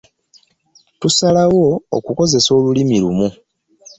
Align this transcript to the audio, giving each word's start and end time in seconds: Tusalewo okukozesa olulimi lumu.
Tusalewo 0.99 1.69
okukozesa 1.97 2.49
olulimi 2.57 2.95
lumu. 3.03 3.27